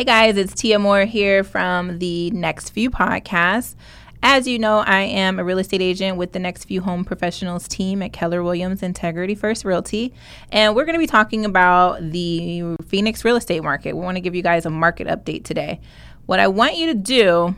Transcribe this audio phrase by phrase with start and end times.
[0.00, 3.74] Hey guys, it's Tia Moore here from the Next Few podcast.
[4.22, 7.68] As you know, I am a real estate agent with the Next Few Home Professionals
[7.68, 10.14] team at Keller Williams Integrity First Realty.
[10.50, 13.94] And we're going to be talking about the Phoenix real estate market.
[13.94, 15.82] We want to give you guys a market update today.
[16.24, 17.54] What I want you to do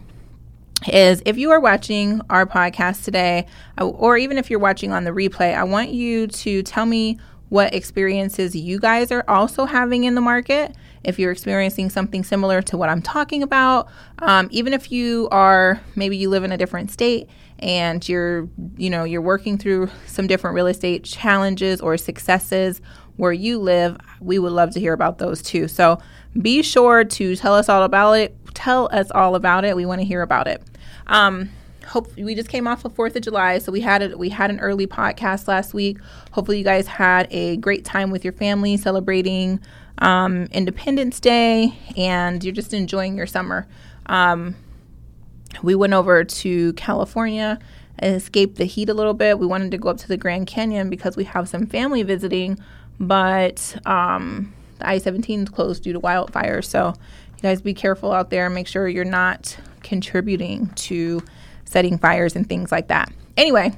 [0.93, 3.47] is if you are watching our podcast today,
[3.81, 7.21] uh, or even if you're watching on the replay, I want you to tell me
[7.51, 10.75] what experiences you guys are also having in the market
[11.05, 13.89] if you're experiencing something similar to what I'm talking about,
[14.21, 18.90] um, even if you are maybe you live in a different state and you're you
[18.90, 22.80] know you're working through some different real estate challenges or successes
[23.17, 25.68] where you live, we would love to hear about those too.
[25.68, 25.99] So
[26.41, 28.36] be sure to tell us all about it.
[28.55, 29.77] Tell us all about it.
[29.77, 30.63] We want to hear about it.
[31.07, 31.50] Um,
[31.86, 34.50] hope we just came off of Fourth of July, so we had a, we had
[34.50, 35.98] an early podcast last week.
[36.33, 39.61] Hopefully, you guys had a great time with your family celebrating
[39.98, 43.67] um, Independence Day, and you're just enjoying your summer.
[44.06, 44.56] Um,
[45.62, 47.58] we went over to California
[47.98, 49.39] and escaped the heat a little bit.
[49.39, 52.58] We wanted to go up to the Grand Canyon because we have some family visiting,
[52.98, 56.64] but um, the I 17 is closed due to wildfires.
[56.64, 56.94] So,
[57.42, 58.47] you guys be careful out there.
[58.47, 61.22] And make sure you're not contributing to
[61.64, 63.12] setting fires and things like that.
[63.36, 63.72] Anyway,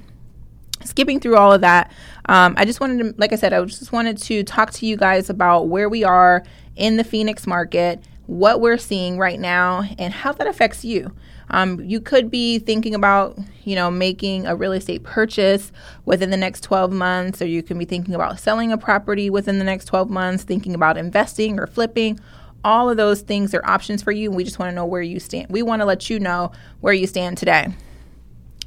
[0.83, 1.92] skipping through all of that,
[2.27, 4.97] um, I just wanted to, like I said, I just wanted to talk to you
[4.97, 6.44] guys about where we are
[6.77, 11.14] in the Phoenix market, what we're seeing right now, and how that affects you.
[11.50, 15.70] Um, you could be thinking about, you know, making a real estate purchase
[16.06, 19.59] within the next 12 months, or you can be thinking about selling a property within
[19.59, 22.19] the next 12 months, thinking about investing or flipping.
[22.64, 25.03] All of those things are options for you, and we just want to know where
[25.03, 25.48] you stand.
[25.50, 26.50] We want to let you know
[26.81, 27.69] where you stand today.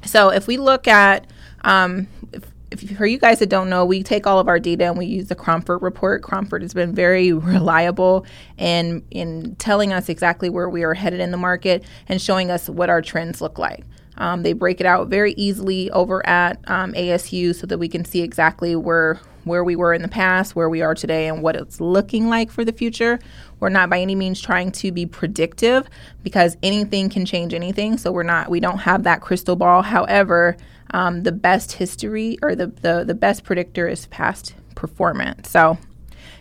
[0.04, 1.26] So if we look at
[1.62, 4.84] um, if, if, for you guys that don't know, we take all of our data
[4.86, 6.22] and we use the Cromford report.
[6.22, 11.30] Cromford has been very reliable in in telling us exactly where we are headed in
[11.30, 13.84] the market and showing us what our trends look like.
[14.18, 18.04] Um, they break it out very easily over at um, ASU so that we can
[18.04, 21.56] see exactly where where we were in the past, where we are today, and what
[21.56, 23.18] it's looking like for the future.
[23.60, 25.88] We're not by any means trying to be predictive
[26.22, 27.98] because anything can change anything.
[27.98, 29.82] So we're not we don't have that crystal ball.
[29.82, 30.56] However,
[30.90, 35.50] um, the best history or the, the the best predictor is past performance.
[35.50, 35.76] So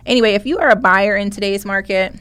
[0.05, 2.13] anyway, if you are a buyer in today's market,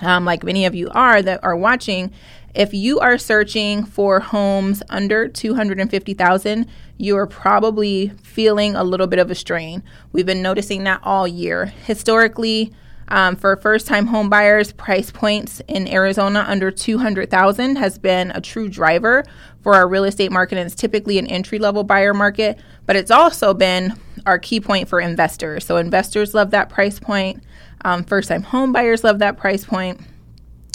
[0.00, 2.12] um, like many of you are that are watching,
[2.54, 6.66] if you are searching for homes under 250,000,
[6.96, 9.82] you are probably feeling a little bit of a strain.
[10.12, 11.66] We've been noticing that all year.
[11.66, 12.72] Historically,
[13.08, 18.68] um, for first-time home buyers, price points in Arizona under 200,000 has been a true
[18.68, 19.24] driver
[19.62, 20.58] for our real estate market.
[20.58, 23.94] And it's typically an entry-level buyer market, but it's also been
[24.26, 25.64] our key point for investors.
[25.64, 27.42] So investors love that price point.
[27.84, 30.00] Um, first-time home buyers love that price point,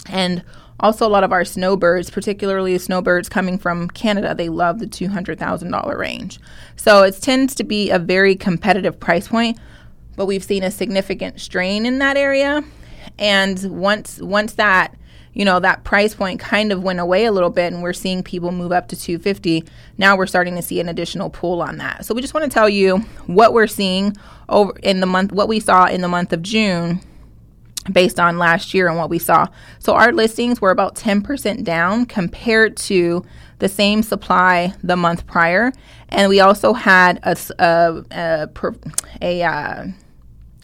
[0.10, 0.44] and
[0.80, 5.98] also, a lot of our snowbirds, particularly snowbirds coming from Canada, they love the $200,000
[5.98, 6.40] range.
[6.76, 9.60] So it tends to be a very competitive price point,
[10.18, 12.64] but we've seen a significant strain in that area.
[13.18, 14.96] And once once that
[15.34, 18.24] you know that price point kind of went away a little bit and we're seeing
[18.24, 19.66] people move up to 250
[19.98, 22.06] now we're starting to see an additional pull on that.
[22.06, 24.16] So we just want to tell you what we're seeing
[24.50, 27.02] over in the month what we saw in the month of june
[27.92, 29.48] based on last year and what we saw.
[29.80, 33.26] So our listings were about 10% down compared to
[33.60, 35.72] the same supply the month prior,
[36.10, 38.50] and we also had a a, a,
[39.22, 39.86] a uh,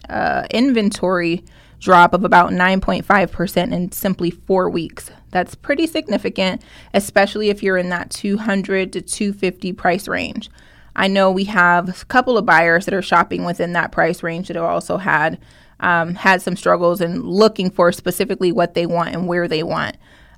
[0.09, 1.43] uh, inventory
[1.79, 5.11] drop of about 9.5% in simply four weeks.
[5.31, 6.61] That's pretty significant,
[6.93, 10.49] especially if you're in that 200 to 250 price range.
[10.95, 14.47] I know we have a couple of buyers that are shopping within that price range
[14.47, 15.39] that have also had
[15.79, 19.95] um, had some struggles in looking for specifically what they want and where they want.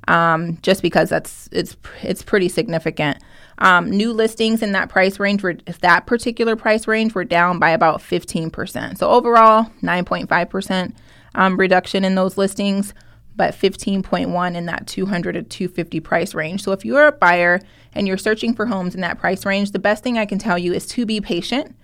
[0.07, 3.19] Um, just because that's it's it's pretty significant.
[3.59, 7.69] Um, new listings in that price range were that particular price range were down by
[7.69, 8.97] about 15%.
[8.97, 10.93] So overall, 9.5%
[11.35, 12.93] um, reduction in those listings,
[13.35, 16.63] but 15.1 in that 200 to 250 price range.
[16.63, 17.59] So if you're a buyer
[17.93, 20.57] and you're searching for homes in that price range, the best thing I can tell
[20.57, 21.75] you is to be patient.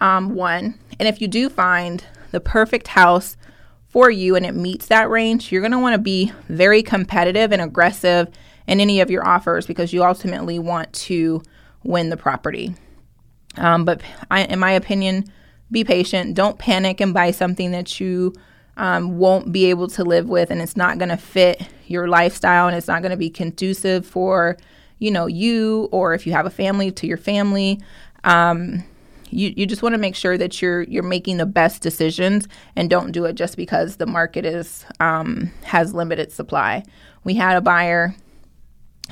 [0.00, 3.36] Um, one, and if you do find the perfect house
[3.88, 7.52] for you and it meets that range, you're going to want to be very competitive
[7.52, 8.28] and aggressive
[8.66, 11.40] in any of your offers because you ultimately want to
[11.82, 12.74] win the property.
[13.56, 15.32] Um, but I, in my opinion,
[15.70, 16.34] be patient.
[16.34, 18.34] Don't panic and buy something that you
[18.76, 22.66] um, won't be able to live with and it's not going to fit your lifestyle
[22.68, 24.56] and it's not going to be conducive for
[24.98, 27.80] you know you or if you have a family to your family
[28.24, 28.84] um,
[29.30, 32.88] you, you just want to make sure that you're you're making the best decisions and
[32.90, 36.84] don't do it just because the market is um, has limited supply.
[37.24, 38.14] We had a buyer.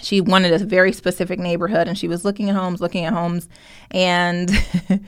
[0.00, 3.48] She wanted a very specific neighborhood, and she was looking at homes, looking at homes,
[3.90, 4.50] and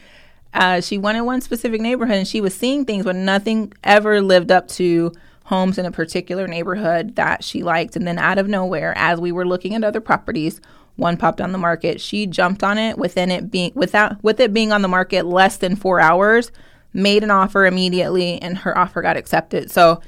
[0.57, 4.51] uh, she wanted one specific neighborhood, and she was seeing things, but nothing ever lived
[4.51, 5.13] up to
[5.45, 7.95] homes in a particular neighborhood that she liked.
[7.95, 10.61] And then out of nowhere, as we were looking at other properties,
[10.97, 12.01] one popped on the market.
[12.01, 15.59] She jumped on it within it being without with it being on the market less
[15.59, 16.51] than four hours,
[16.93, 19.71] made an offer immediately, and her offer got accepted.
[19.71, 20.01] So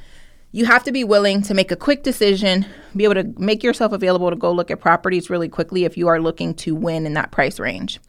[0.50, 2.64] you have to be willing to make a quick decision,
[2.96, 6.08] be able to make yourself available to go look at properties really quickly if you
[6.08, 8.00] are looking to win in that price range.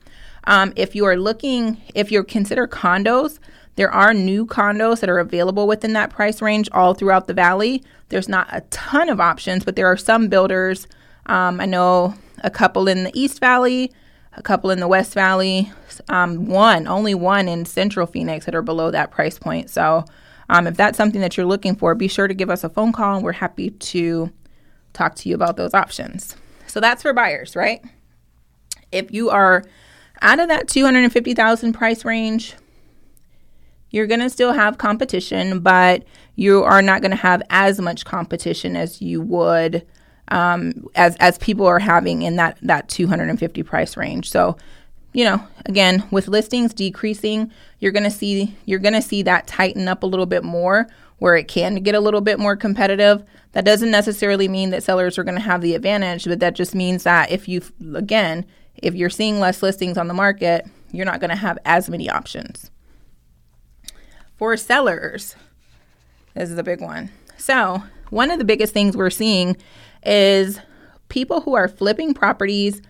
[0.50, 3.38] Um, if you are looking, if you consider condos,
[3.76, 7.84] there are new condos that are available within that price range all throughout the valley.
[8.10, 10.88] There's not a ton of options, but there are some builders.
[11.28, 13.94] Um, I know a couple in the East Valley,
[14.34, 15.72] a couple in the West Valley,
[16.10, 19.70] um, one, only one in Central Phoenix that are below that price point.
[19.70, 20.04] So,
[20.50, 22.92] um, if that's something that you're looking for, be sure to give us a phone
[22.92, 24.32] call and we're happy to
[24.94, 26.36] talk to you about those options.
[26.66, 27.86] So, that's for buyers, right?
[28.92, 29.64] If you are
[30.22, 32.56] out of that 250,000 price range,
[33.92, 36.04] you're going to still have competition, but
[36.36, 39.86] you are not going to have as much competition as you would
[40.30, 44.30] um, as as people are having in that that 250 price range.
[44.30, 44.58] So,
[45.14, 49.48] you know, again, with listings decreasing, you're going to see you're going to see that
[49.48, 50.88] tighten up a little bit more
[51.18, 53.24] where it can get a little bit more competitive.
[53.52, 56.76] That doesn't necessarily mean that sellers are going to have the advantage, but that just
[56.76, 57.62] means that if you
[57.96, 58.46] again,
[58.82, 62.10] if you're seeing less listings on the market, you're not going to have as many
[62.10, 62.72] options.
[64.38, 65.36] For sellers,
[66.34, 67.12] this is a big one.
[67.38, 69.58] So, one of the biggest things we're seeing
[70.06, 70.60] is
[71.10, 72.82] people who are flipping properties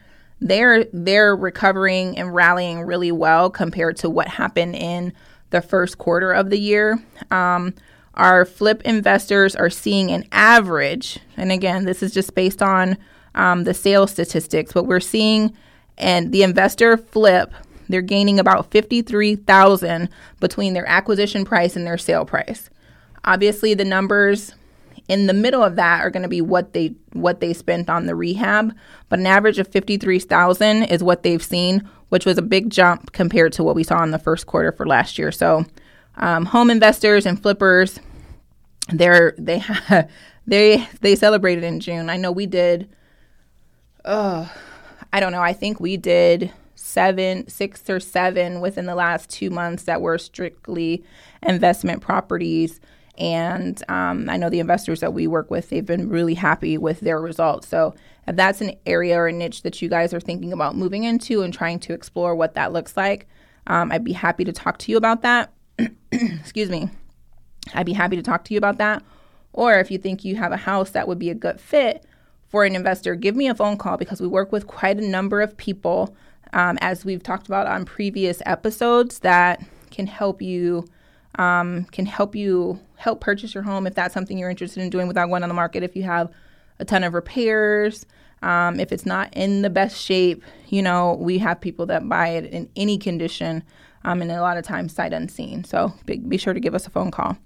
[0.41, 5.13] they're they're recovering and rallying really well compared to what happened in
[5.50, 6.97] the first quarter of the year.
[7.31, 7.74] Um,
[8.13, 12.97] our flip investors are seeing an average, and again, this is just based on
[13.35, 15.56] um, the sales statistics, but we're seeing
[16.00, 17.54] and the investor flip
[17.90, 20.10] they're gaining about 53,000
[20.40, 22.69] between their acquisition price and their sale price.
[23.25, 24.54] Obviously, the numbers
[25.07, 28.06] in the middle of that are going to be what they what they spent on
[28.06, 28.74] the rehab,
[29.10, 33.52] but an average of 53,000 is what they've seen, which was a big jump compared
[33.54, 35.31] to what we saw in the first quarter for last year.
[35.31, 35.66] So,
[36.18, 38.00] um, home investors and flippers,
[38.90, 39.63] they're they
[40.48, 42.10] they they celebrated in June.
[42.10, 42.88] I know we did.
[44.06, 44.52] Oh,
[45.11, 45.41] I don't know.
[45.41, 50.17] I think we did seven, six or seven within the last two months that were
[50.17, 51.03] strictly
[51.41, 52.79] investment properties
[53.19, 57.01] and um, I know the investors that we work with, they've been really happy with
[57.01, 57.67] their results.
[57.67, 57.94] So
[58.25, 61.41] if that's an area or a niche that you guys are thinking about moving into
[61.41, 63.27] and trying to explore what that looks like,
[63.67, 65.51] um, I'd be happy to talk to you about that.
[66.11, 66.89] Excuse me.
[67.73, 69.03] I'd be happy to talk to you about that.
[69.51, 72.06] Or if you think you have a house that would be a good fit
[72.50, 75.42] for an investor, give me a phone call because we work with quite a number
[75.42, 76.16] of people,
[76.54, 80.86] um, as we've talked about on previous episodes, that can help you
[81.36, 85.07] um, can help you help purchase your home if that's something you're interested in doing
[85.07, 85.84] without going on the market.
[85.84, 86.31] If you have
[86.80, 88.06] a ton of repairs,
[88.42, 92.30] um, if it's not in the best shape, you know, we have people that buy
[92.30, 93.63] it in any condition
[94.04, 95.63] um, and a lot of times sight unseen.
[95.63, 97.38] So be, be sure to give us a phone call.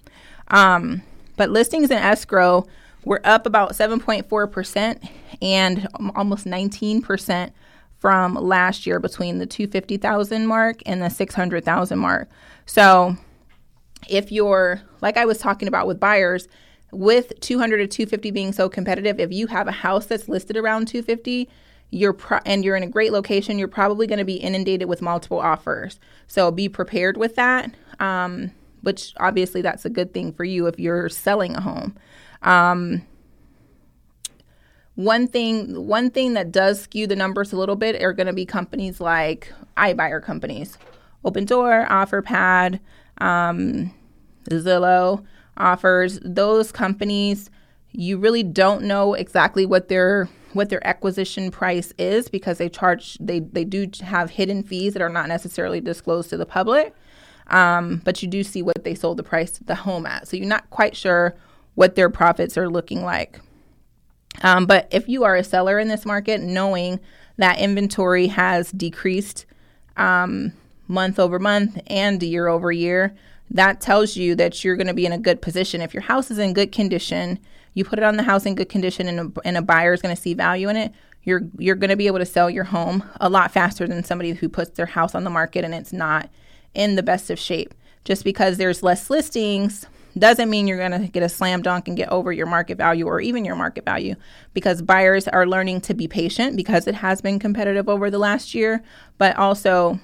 [0.50, 1.02] Um,
[1.36, 2.66] but listings in escrow
[3.06, 5.10] were up about 7.4%
[5.42, 7.52] and almost 19%
[8.00, 12.30] from last year between the 250,000 mark and the 600,000 mark.
[12.66, 13.16] So
[14.10, 16.48] if you're like I was talking about with buyers,
[16.92, 20.88] with 200 to 250 being so competitive, if you have a house that's listed around
[20.88, 21.50] 250,
[21.92, 25.02] you're pro- and you're in a great location, you're probably going to be inundated with
[25.02, 26.00] multiple offers.
[26.28, 27.74] So be prepared with that.
[28.00, 28.52] Um,
[28.84, 31.96] which obviously that's a good thing for you if you're selling a home.
[32.44, 33.06] Um,
[34.96, 38.34] one thing, one thing that does skew the numbers a little bit are going to
[38.34, 40.78] be companies like iBuyer companies,
[41.26, 42.80] Opendoor, OfferPad,
[43.18, 43.94] um,
[44.50, 45.24] Zillow
[45.58, 46.20] offers.
[46.24, 47.50] Those companies,
[47.92, 53.18] you really don't know exactly what their what their acquisition price is because they charge
[53.20, 56.94] they they do have hidden fees that are not necessarily disclosed to the public.
[57.48, 60.46] Um, but you do see what they sold the price the home at, so you're
[60.46, 61.36] not quite sure
[61.76, 63.40] what their profits are looking like.
[64.42, 67.00] Um, but if you are a seller in this market, knowing
[67.38, 69.46] that inventory has decreased
[69.98, 70.54] um,
[70.88, 73.16] month over month and year over year,
[73.52, 75.82] that tells you that you're going to be in a good position.
[75.82, 77.40] If your house is in good condition,
[77.74, 80.02] you put it on the house in good condition, and a, and a buyer is
[80.02, 80.94] going to see value in it.
[81.24, 84.34] You're you're going to be able to sell your home a lot faster than somebody
[84.34, 86.30] who puts their house on the market and it's not
[86.74, 87.74] in the best of shape.
[88.04, 89.86] Just because there's less listings
[90.18, 93.06] doesn't mean you're going to get a slam dunk and get over your market value
[93.06, 94.16] or even your market value
[94.54, 98.54] because buyers are learning to be patient because it has been competitive over the last
[98.54, 98.84] year,
[99.18, 100.00] but also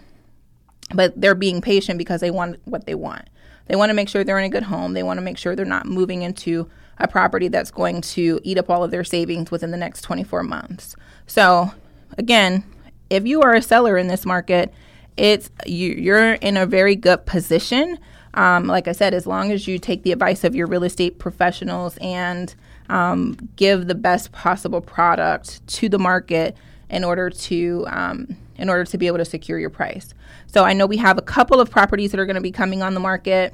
[0.94, 3.30] but they're being patient because they want what they want.
[3.68, 4.94] They want to make sure they're in a good home.
[4.94, 8.58] They want to make sure they're not moving into a property that's going to eat
[8.58, 10.96] up all of their savings within the next 24 months.
[11.28, 11.72] So,
[12.18, 12.64] again,
[13.10, 14.74] if you are a seller in this market,
[15.16, 18.00] it's you, you're in a very good position
[18.34, 21.20] um, like I said, as long as you take the advice of your real estate
[21.20, 22.54] professionals and
[22.90, 26.56] um, give the best possible product to the market
[26.90, 30.14] in order to um, in order to be able to secure your price.
[30.48, 32.82] So I know we have a couple of properties that are going to be coming
[32.82, 33.54] on the market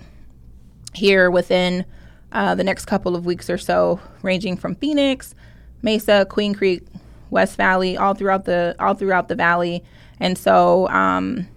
[0.93, 1.85] here within
[2.31, 5.35] uh, the next couple of weeks or so, ranging from Phoenix,
[5.81, 6.83] Mesa, Queen Creek,
[7.29, 9.83] West Valley, all throughout the all throughout the valley.
[10.19, 11.47] And so, um,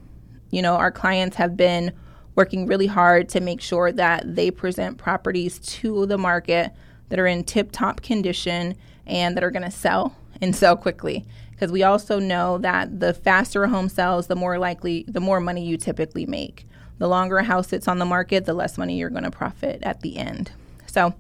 [0.51, 1.93] you know, our clients have been
[2.39, 6.71] working really hard to make sure that they present properties to the market
[7.09, 8.77] that are in tip top condition
[9.09, 11.27] and that are going to sell and sell quickly.
[11.51, 15.41] Because we also know that the faster a home sells, the more likely, the more
[15.41, 16.65] money you typically make.
[16.99, 19.83] The longer a house sits on the market, the less money you're going to profit
[19.83, 20.53] at the end.
[20.87, 21.15] So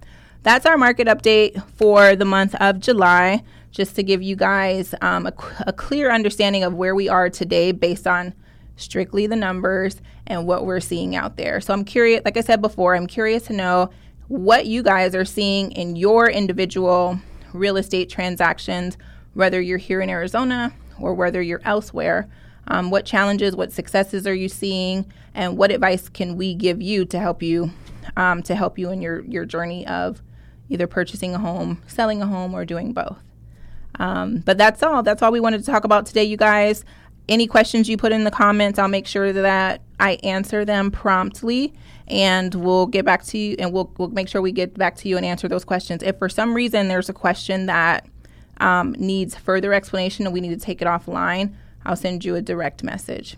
[0.45, 5.27] that's our market update for the month of July, just to give you guys um,
[5.27, 5.33] a,
[5.67, 8.35] a clear understanding of where we are today based on
[8.77, 11.61] strictly the numbers and what we're seeing out there.
[11.61, 13.91] So I'm curious, like I said before, I'm curious to know
[14.29, 17.19] what you guys are seeing in your individual
[17.53, 18.97] real estate transactions,
[19.33, 22.29] whether you're here in Arizona or whether you're elsewhere.
[22.71, 27.07] Um, what challenges, what successes are you seeing, and what advice can we give you
[27.07, 27.71] to help you
[28.15, 30.21] um, to help you in your your journey of
[30.69, 33.17] either purchasing a home, selling a home, or doing both?
[33.99, 35.03] Um, but that's all.
[35.03, 36.85] That's all we wanted to talk about today, you guys
[37.29, 41.75] any questions you put in the comments, I'll make sure that I answer them promptly
[42.07, 45.09] and we'll get back to you and we'll, we'll make sure we get back to
[45.09, 46.03] you and answer those questions.
[46.03, 48.07] If for some reason there's a question that
[48.59, 52.43] um, needs further explanation and we need to take it offline, I'll send you a
[52.43, 53.37] direct message.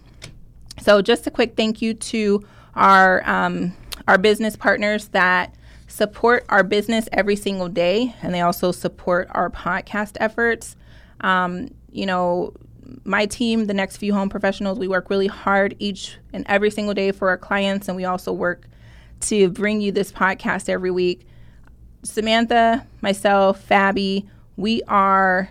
[0.81, 3.77] So, just a quick thank you to our um,
[4.09, 5.55] our business partners that
[5.89, 10.77] support our business every single day, and they also support our podcast efforts.
[11.21, 12.55] Um, you know,
[13.05, 16.95] my team, the next few home professionals, we work really hard each and every single
[16.95, 18.67] day for our clients, and we also work
[19.21, 21.27] to bring you this podcast every week.
[22.03, 25.51] Samantha, myself, Fabi, we are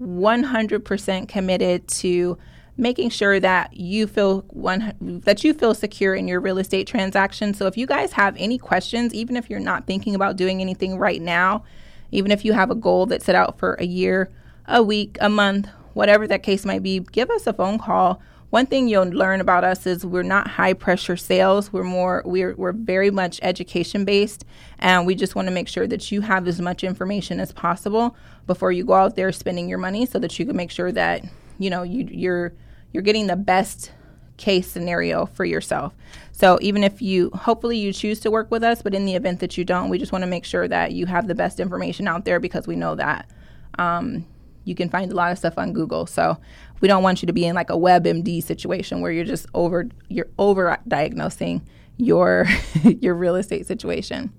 [0.00, 2.38] 100% committed to
[2.76, 7.52] making sure that you feel one that you feel secure in your real estate transaction.
[7.52, 10.96] So if you guys have any questions, even if you're not thinking about doing anything
[10.96, 11.64] right now,
[12.10, 14.30] even if you have a goal that's set out for a year,
[14.66, 18.20] a week, a month, whatever that case might be, give us a phone call.
[18.50, 21.72] One thing you'll learn about us is we're not high pressure sales.
[21.72, 24.44] We're more we're we're very much education based
[24.80, 28.16] and we just want to make sure that you have as much information as possible
[28.48, 31.24] before you go out there spending your money so that you can make sure that
[31.58, 32.52] you know you you're
[32.92, 33.92] you're getting the best
[34.36, 35.94] case scenario for yourself.
[36.32, 39.38] So even if you hopefully you choose to work with us, but in the event
[39.40, 42.08] that you don't, we just want to make sure that you have the best information
[42.08, 43.30] out there because we know that
[43.78, 44.26] um,
[44.64, 46.06] you can find a lot of stuff on Google.
[46.06, 46.38] So
[46.80, 49.88] we don't want you to be in like a WebMD situation where you're just over
[50.08, 51.62] you're over diagnosing
[51.96, 52.46] your
[52.84, 54.32] your real estate situation.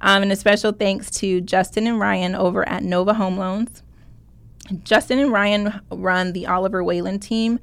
[0.00, 3.82] Um, and a special thanks to Justin and Ryan over at Nova Home Loans.
[4.82, 7.60] Justin and Ryan run the Oliver Wayland team,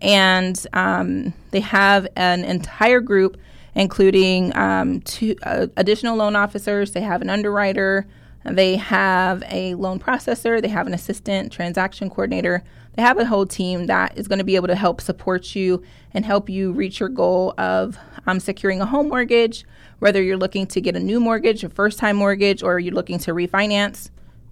[0.00, 3.36] and um, they have an entire group,
[3.74, 6.92] including um, two uh, additional loan officers.
[6.92, 8.06] They have an underwriter,
[8.50, 12.62] they have a loan processor, they have an assistant, transaction coordinator.
[12.94, 15.82] They have a whole team that is going to be able to help support you
[16.14, 19.64] and help you reach your goal of um, securing a home mortgage,
[19.98, 23.18] whether you're looking to get a new mortgage, a first time mortgage, or you're looking
[23.20, 24.10] to refinance.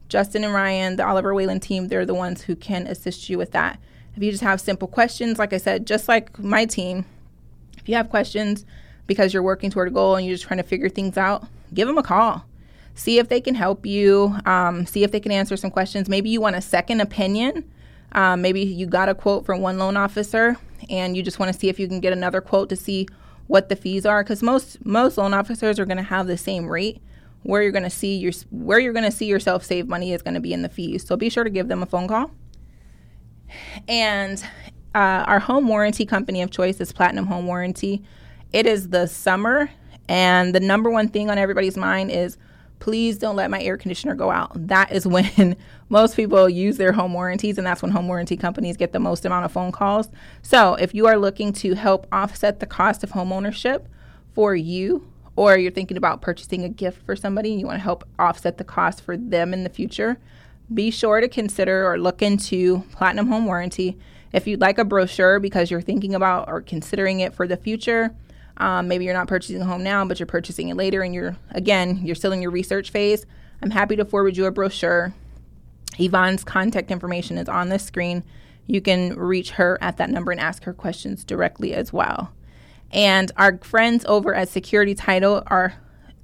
[0.08, 3.52] Justin and Ryan, the Oliver Wayland team, they're the ones who can assist you with
[3.52, 3.80] that.
[4.16, 7.06] If you just have simple questions, like I said, just like my team,
[7.78, 8.66] if you have questions
[9.06, 11.88] because you're working toward a goal and you're just trying to figure things out, give
[11.88, 12.44] them a call
[12.94, 16.08] see if they can help you, um, see if they can answer some questions.
[16.08, 17.70] Maybe you want a second opinion.
[18.12, 20.56] Um, maybe you got a quote from one loan officer
[20.88, 23.08] and you just want to see if you can get another quote to see
[23.46, 26.68] what the fees are because most most loan officers are going to have the same
[26.68, 27.02] rate
[27.42, 30.22] where you're going to see your where you're going to see yourself save money is
[30.22, 32.30] going to be in the fees so be sure to give them a phone call
[33.88, 34.42] and
[34.94, 38.02] uh, our home warranty company of choice is platinum home warranty
[38.52, 39.70] it is the summer
[40.08, 42.38] and the number one thing on everybody's mind is
[42.78, 44.52] please don't let my air conditioner go out.
[44.54, 45.56] That is when
[45.88, 49.24] most people use their home warranties, and that's when home warranty companies get the most
[49.24, 50.08] amount of phone calls.
[50.42, 53.88] So, if you are looking to help offset the cost of home ownership
[54.34, 57.82] for you, or you're thinking about purchasing a gift for somebody and you want to
[57.82, 60.18] help offset the cost for them in the future,
[60.72, 63.98] be sure to consider or look into Platinum Home Warranty.
[64.32, 68.14] If you'd like a brochure because you're thinking about or considering it for the future,
[68.56, 71.36] um, maybe you're not purchasing a home now, but you're purchasing it later, and you're
[71.50, 73.26] again you're still in your research phase.
[73.62, 75.14] I'm happy to forward you a brochure.
[75.98, 78.24] Yvonne's contact information is on the screen.
[78.66, 82.32] You can reach her at that number and ask her questions directly as well.
[82.90, 85.74] And our friends over at Security Title are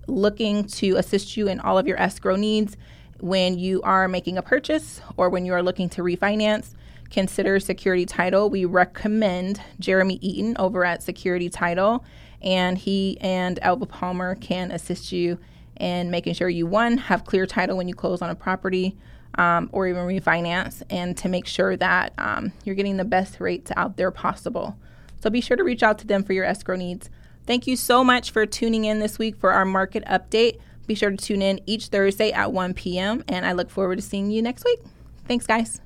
[0.07, 2.77] looking to assist you in all of your escrow needs
[3.21, 6.75] when you are making a purchase or when you are looking to refinance.
[7.11, 8.49] Consider Security Title.
[8.49, 12.05] We recommend Jeremy Eaton over at Security Title,
[12.40, 15.38] and he and Elva Palmer can assist you
[15.79, 18.97] in making sure you, one, have clear title when you close on a property.
[19.37, 23.71] Um, or even refinance, and to make sure that um, you're getting the best rates
[23.76, 24.76] out there possible.
[25.21, 27.09] So be sure to reach out to them for your escrow needs.
[27.47, 30.59] Thank you so much for tuning in this week for our market update.
[30.88, 34.02] Be sure to tune in each Thursday at 1 p.m., and I look forward to
[34.02, 34.81] seeing you next week.
[35.29, 35.81] Thanks, guys.